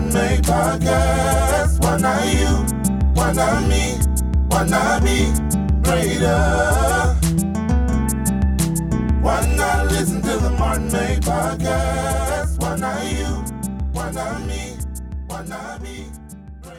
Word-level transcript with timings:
Martin 0.00 0.14
May 0.14 0.36
podcast. 0.38 1.82
Why 1.82 1.98
not 1.98 2.24
you? 2.32 3.12
Why 3.14 3.32
not 3.32 3.68
me? 3.68 3.98
Why 4.48 4.66
not 4.66 5.02
be 5.02 5.26
greater? 5.82 7.16
Why 9.20 9.54
not 9.56 9.86
listen 9.88 10.22
to 10.22 10.38
the 10.38 10.50
Martin 10.58 10.90
May 10.90 11.18
podcast? 11.20 12.60
Why 12.62 12.76
not 12.76 13.12
you? 13.12 13.26
Why 13.92 14.10
not 14.12 14.46
me? 14.46 14.78
Why 15.26 15.44
not 15.44 15.82
me? 15.82 16.06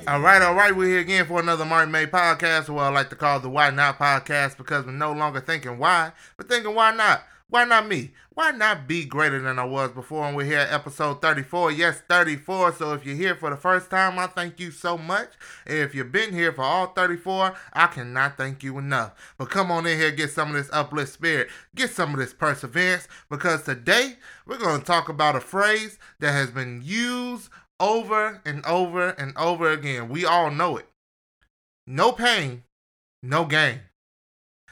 All 0.08 0.20
right, 0.20 0.42
all 0.42 0.56
right, 0.56 0.76
we're 0.76 0.88
here 0.88 1.00
again 1.00 1.28
for 1.28 1.40
another 1.40 1.64
Martin 1.64 1.92
May 1.92 2.08
podcast, 2.08 2.74
or 2.74 2.80
I 2.80 2.90
like 2.90 3.12
to 3.12 3.16
call 3.16 3.40
the 3.40 3.50
Why 3.50 3.70
Not 3.70 4.00
podcast, 4.00 4.58
because 4.58 4.84
we're 4.86 4.94
no 4.94 5.12
longer 5.14 5.42
thinking 5.42 5.78
why, 5.78 6.12
but 6.38 6.50
thinking 6.50 6.74
why 6.74 6.92
not? 6.96 7.24
Why 7.52 7.66
not 7.66 7.86
me? 7.86 8.12
Why 8.34 8.52
not 8.52 8.88
be 8.88 9.04
greater 9.04 9.42
than 9.42 9.60
I 9.60 9.66
was 9.66 9.92
before? 9.92 10.26
And 10.26 10.38
we're 10.38 10.46
here 10.46 10.60
at 10.60 10.72
episode 10.72 11.22
34. 11.22 11.72
Yes, 11.72 12.02
34. 12.08 12.72
So 12.72 12.94
if 12.94 13.06
you're 13.06 13.14
here 13.14 13.36
for 13.36 13.50
the 13.50 13.58
first 13.58 13.90
time, 13.90 14.18
I 14.18 14.28
thank 14.28 14.58
you 14.58 14.72
so 14.72 14.98
much. 14.98 15.32
If 15.66 15.94
you've 15.94 16.14
been 16.14 16.32
here 16.32 16.54
for 16.54 16.62
all 16.62 16.88
34, 16.88 17.54
I 17.74 17.88
cannot 17.88 18.38
thank 18.38 18.64
you 18.64 18.78
enough. 18.78 19.34
But 19.38 19.50
come 19.50 19.70
on 19.70 19.86
in 19.86 20.00
here, 20.00 20.12
get 20.12 20.32
some 20.32 20.48
of 20.48 20.54
this 20.54 20.70
uplift 20.72 21.12
spirit, 21.12 21.50
get 21.76 21.90
some 21.90 22.14
of 22.14 22.22
this 22.22 22.34
perseverance, 22.34 23.10
because 23.30 23.64
today 23.64 24.16
we're 24.48 24.58
going 24.58 24.80
to 24.80 24.86
talk 24.86 25.10
about 25.10 25.36
a 25.36 25.42
phrase 25.42 26.00
that 26.22 26.32
has 26.32 26.52
been 26.52 26.82
used 26.82 27.50
over 27.82 28.40
and 28.46 28.66
over 28.66 29.10
and 29.10 29.36
over 29.36 29.70
again. 29.70 30.08
We 30.08 30.24
all 30.24 30.52
know 30.52 30.78
it. 30.78 30.88
No 31.86 32.14
pain, 32.14 32.64
no 33.22 33.44
gain. 33.44 33.82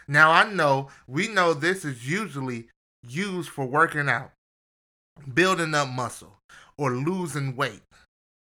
Now 0.09 0.31
I 0.31 0.51
know 0.51 0.89
we 1.07 1.27
know 1.27 1.53
this 1.53 1.85
is 1.85 2.09
usually 2.09 2.67
used 3.07 3.49
for 3.49 3.67
working 3.67 4.09
out, 4.09 4.31
building 5.31 5.75
up 5.75 5.87
muscle, 5.87 6.39
or 6.79 6.95
losing 6.95 7.55
weight, 7.55 7.83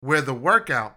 where 0.01 0.23
the 0.23 0.33
workout 0.33 0.97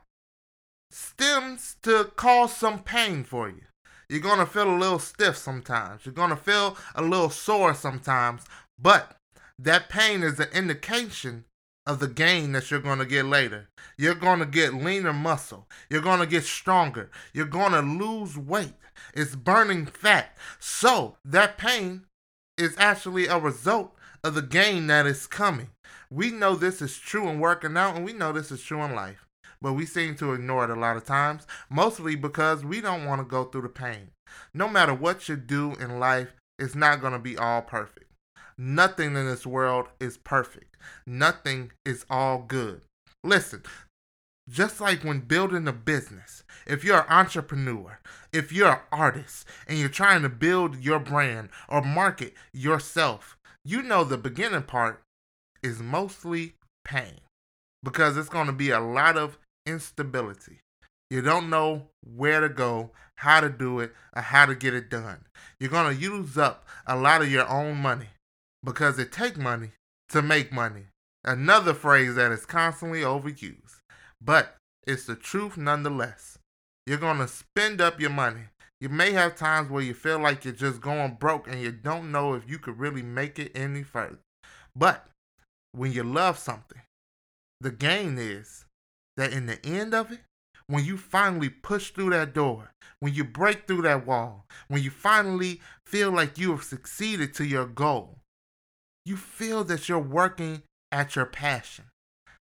stems 0.89 1.75
to 1.84 2.11
cause 2.16 2.56
some 2.56 2.80
pain 2.81 3.25
for 3.25 3.50
you. 3.50 3.64
You're 4.08 4.22
going 4.22 4.39
to 4.39 4.45
feel 4.45 4.73
a 4.73 4.78
little 4.78 5.00
stiff 5.00 5.36
sometimes. 5.36 6.06
You're 6.06 6.14
going 6.14 6.30
to 6.30 6.38
feel 6.38 6.78
a 6.95 7.02
little 7.02 7.30
sore 7.30 7.73
sometimes, 7.73 8.44
but 8.80 9.17
that 9.59 9.89
pain 9.89 10.23
is 10.23 10.39
an 10.39 10.47
indication 10.53 11.44
of 11.86 12.00
the 12.00 12.08
gain 12.08 12.53
that 12.53 12.72
you're 12.72 12.80
going 12.80 13.00
to 13.00 13.06
get 13.06 13.26
later. 13.26 13.70
You're 13.98 14.16
going 14.16 14.39
to 14.39 14.45
get 14.45 14.73
leaner 14.73 15.14
muscle. 15.14 15.67
You're 15.90 16.02
going 16.02 16.20
to 16.20 16.25
get 16.25 16.44
stronger. 16.44 17.09
You're 17.34 17.45
going 17.45 17.73
to 17.73 17.81
lose 17.81 18.38
weight. 18.38 18.73
It's 19.14 19.36
burning 19.36 19.86
fat. 19.86 20.38
So 20.59 21.17
that 21.25 21.58
pain 21.58 22.03
is 22.58 22.75
actually 22.78 23.28
a 23.28 23.40
result 23.40 23.95
of 24.23 24.36
the 24.36 24.42
gain 24.42 24.88
that 24.88 25.06
is 25.06 25.28
coming. 25.28 25.70
We 26.09 26.31
know 26.31 26.56
this 26.56 26.81
is 26.81 26.98
true 26.98 27.28
in 27.28 27.40
working 27.40 27.75
out, 27.75 27.95
and 27.95 28.06
we 28.06 28.14
know 28.14 28.31
this 28.31 28.52
is 28.52 28.62
true 28.62 28.84
in 28.84 28.95
life. 28.95 29.25
But 29.62 29.73
we 29.73 29.86
seem 29.86 30.16
to 30.16 30.34
ignore 30.34 30.66
it 30.66 30.70
a 30.70 30.80
lot 30.80 30.97
of 30.97 31.06
times, 31.06 31.47
mostly 31.70 32.16
because 32.16 32.64
we 32.64 32.81
don't 32.81 33.06
want 33.06 33.20
to 33.22 33.25
go 33.25 33.45
through 33.45 33.64
the 33.64 33.70
pain. 33.70 34.09
No 34.53 34.68
matter 34.68 34.94
what 34.94 35.28
you 35.28 35.36
do 35.36 35.73
in 35.73 36.00
life, 36.00 36.34
it's 36.59 36.75
not 36.75 37.02
going 37.02 37.14
to 37.14 37.20
be 37.20 37.38
all 37.38 37.62
perfect. 37.62 38.12
Nothing 38.58 39.16
in 39.16 39.26
this 39.26 39.46
world 39.46 39.88
is 40.00 40.18
perfect. 40.18 40.78
Nothing 41.06 41.72
is 41.86 42.06
all 42.09 42.40
good. 42.40 42.82
Listen, 43.23 43.64
just 44.50 44.82
like 44.82 45.04
when 45.04 45.22
building 45.22 45.68
a 45.68 45.73
business, 45.73 46.44
if 46.68 46.84
you're 46.84 47.00
an 47.02 47.09
entrepreneur, 47.09 48.00
if 48.31 48.52
you're 48.52 48.74
an 48.74 48.80
artist, 48.92 49.48
and 49.68 49.80
you're 49.80 49.90
trying 49.90 50.22
to 50.22 50.30
build 50.30 50.84
your 50.84 51.00
brand 51.00 51.50
or 51.70 51.81
market 51.81 52.34
yourself, 52.52 53.38
you 53.64 53.81
know 53.81 54.04
the 54.04 54.18
beginning 54.18 54.64
part 54.64 55.02
is 55.64 55.80
mostly 55.80 56.56
pain 56.84 57.22
because 57.81 58.18
it's 58.18 58.30
going 58.30 58.48
to 58.48 58.54
be 58.54 58.70
a 58.70 58.80
lot 58.80 59.18
of 59.18 59.38
instability. 59.66 60.59
You 61.09 61.22
don't 61.22 61.50
know 61.50 61.88
where 62.04 62.42
to 62.42 62.50
go, 62.50 62.92
how 63.18 63.40
to 63.40 63.50
do 63.50 63.80
it, 63.80 63.94
or 64.16 64.22
how 64.22 64.46
to 64.46 64.56
get 64.56 64.74
it 64.74 64.90
done. 64.90 65.25
You're 65.59 65.69
going 65.69 65.96
to 65.96 66.02
use 66.02 66.38
up 66.38 66.68
a 66.86 66.97
lot 66.97 67.22
of 67.22 67.31
your 67.31 67.47
own 67.47 67.78
money 67.78 68.09
because 68.63 69.00
it 69.00 69.12
take 69.12 69.38
money 69.38 69.72
to 70.09 70.22
make 70.22 70.51
money. 70.51 70.85
Another 71.24 71.74
phrase 71.74 72.16
that 72.16 72.31
is 72.31 72.46
constantly 72.46 73.01
overused 73.01 73.79
but 74.24 74.56
it's 74.85 75.06
the 75.06 75.16
truth 75.16 75.57
nonetheless. 75.57 76.38
You're 76.85 76.97
going 76.97 77.19
to 77.19 77.28
spend 77.28 77.81
up 77.81 78.00
your 78.00 78.09
money. 78.09 78.44
You 78.79 78.90
may 78.90 79.13
have 79.13 79.35
times 79.35 79.69
where 79.69 79.84
you 79.84 79.94
feel 79.94 80.19
like 80.19 80.44
you're 80.44 80.53
just 80.53 80.81
going 80.81 81.18
broke 81.19 81.47
and 81.47 81.62
you 81.62 81.72
don't 81.72 82.12
know 82.12 82.34
if 82.34 82.50
you 82.50 82.59
could 82.59 82.78
really 82.78 83.01
make 83.01 83.40
it 83.40 83.51
any 83.56 83.84
further. 83.84 84.19
But 84.75 85.07
when 85.72 85.94
you 85.94 86.03
love 86.03 86.38
something, 86.38 86.81
the 87.62 87.72
gain 87.72 88.18
is 88.18 88.66
that 89.16 89.31
in 89.31 89.45
the 89.45 89.66
end 89.66 89.94
of 89.94 90.12
it, 90.12 90.19
when 90.68 90.84
you 90.84 90.97
finally 90.97 91.50
push 91.50 91.91
through 91.91 92.09
that 92.12 92.34
door, 92.34 92.72
when 93.00 93.13
you 93.13 93.24
break 93.24 93.68
through 93.68 93.84
that 93.84 94.06
wall, 94.06 94.45
when 94.68 94.81
you 94.81 94.90
finally 94.90 95.62
feel 95.85 96.12
like 96.12 96.38
you 96.38 96.51
have 96.51 96.63
succeeded 96.63 97.34
to 97.35 97.45
your 97.45 97.66
goal, 97.66 98.18
you 99.06 99.18
feel 99.18 99.64
that 99.66 99.90
you're 99.90 100.00
working 100.00 100.64
at 100.91 101.16
your 101.16 101.25
passion. 101.25 101.86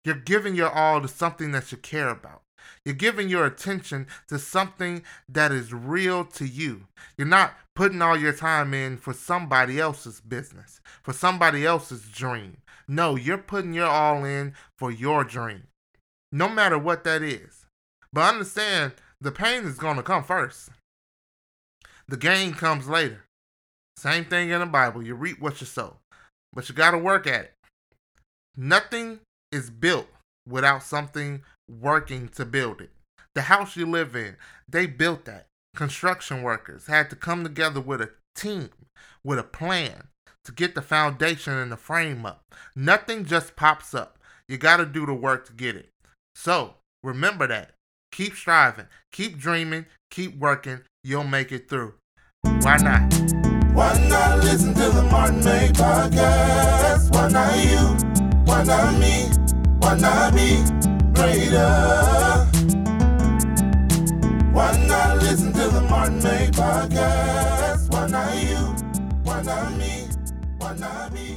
You're 0.05 0.15
giving 0.15 0.55
your 0.55 0.71
all 0.71 1.01
to 1.01 1.09
something 1.09 1.53
that 1.53 1.73
you 1.73 1.79
care 1.79 2.09
about. 2.09 2.43
You're 2.85 2.95
giving 2.95 3.29
your 3.29 3.45
attention 3.45 4.07
to 4.29 4.39
something 4.39 5.03
that 5.29 5.53
is 5.53 5.73
real 5.73 6.25
to 6.25 6.47
you. 6.47 6.87
You're 7.17 7.27
not 7.27 7.55
putting 7.75 8.01
all 8.03 8.17
your 8.17 8.33
time 8.33 8.73
in 8.75 8.97
for 8.97 9.13
somebody 9.13 9.79
else's 9.81 10.21
business, 10.21 10.81
for 11.03 11.13
somebody 11.13 11.67
else's 11.67 12.03
dream. 12.09 12.59
No, 12.89 13.17
you're 13.17 13.39
putting 13.39 13.73
your 13.73 13.89
all 13.89 14.25
in 14.25 14.55
for 14.79 14.91
your 14.91 15.25
dream, 15.25 15.65
no 16.31 16.49
matter 16.49 16.79
what 16.79 17.05
that 17.05 17.23
is. 17.23 17.67
But 18.13 18.33
understand 18.33 18.93
the 19.21 19.33
pain 19.33 19.65
is 19.65 19.79
going 19.79 19.97
to 19.97 20.03
come 20.03 20.23
first, 20.23 20.71
the 22.09 22.17
gain 22.17 22.55
comes 22.55 22.89
later. 22.89 23.25
Same 23.97 24.25
thing 24.25 24.51
in 24.51 24.61
the 24.61 24.67
Bible. 24.67 25.03
You 25.03 25.15
reap 25.15 25.41
what 25.41 25.61
you 25.61 25.67
sow, 25.67 25.97
but 26.57 26.69
you 26.69 26.75
got 26.75 26.93
to 26.93 26.99
work 26.99 27.27
at 27.27 27.45
it. 27.45 27.53
Nothing 28.57 29.21
is 29.53 29.69
built 29.69 30.09
without 30.49 30.83
something 30.83 31.43
working 31.71 32.29
to 32.29 32.47
build 32.47 32.81
it. 32.81 32.91
The 33.35 33.43
house 33.43 33.77
you 33.77 33.85
live 33.85 34.17
in, 34.17 34.37
they 34.67 34.87
built 34.87 35.27
that. 35.27 35.47
Construction 35.77 36.43
workers 36.43 36.87
had 36.87 37.11
to 37.11 37.17
come 37.17 37.45
together 37.45 37.81
with 37.81 38.01
a 38.01 38.11
team, 38.35 38.71
with 39.23 39.39
a 39.39 39.45
plan 39.45 40.09
to 40.45 40.53
get 40.53 40.75
the 40.75 40.81
foundation 40.81 41.53
and 41.53 41.71
the 41.71 41.77
frame 41.77 42.25
up. 42.25 42.43
Nothing 42.75 43.27
just 43.27 43.57
pops 43.57 43.95
up. 43.95 44.19
You 44.49 44.57
got 44.57 44.79
to 44.79 44.87
do 44.87 45.05
the 45.05 45.15
work 45.15 45.47
to 45.49 45.53
get 45.53 45.77
it. 45.77 45.91
So 46.35 46.77
remember 47.03 47.47
that. 47.49 47.73
Keep 48.13 48.35
striving, 48.35 48.87
keep 49.13 49.37
dreaming, 49.37 49.85
keep 50.11 50.39
working. 50.39 50.81
You'll 51.05 51.25
make 51.25 51.53
it 51.53 51.69
through. 51.69 51.95
Why 52.43 52.79
not? 52.79 53.56
Why 53.77 53.93
not 54.09 54.43
listen 54.43 54.73
to 54.73 54.89
the 54.89 55.03
Martin 55.03 55.45
May 55.45 55.69
podcast? 55.69 57.13
Why 57.15 57.29
not 57.29 57.55
you? 57.63 57.83
Why 58.47 58.65
not 58.65 58.99
me? 58.99 59.29
Why 59.81 59.99
not 59.99 60.33
be 60.35 60.65
greater? 61.13 62.47
Why 64.53 64.87
not 64.87 65.19
listen 65.19 65.53
to 65.53 65.69
the 65.69 65.83
Martin 65.91 66.23
May 66.23 66.47
podcast? 66.53 67.93
Why 67.93 68.07
not 68.09 68.43
you? 68.43 68.57
Why 69.25 69.43
not 69.43 69.77
me? 69.77 70.09
Why 70.57 70.75
not 70.79 71.13
be 71.13 71.37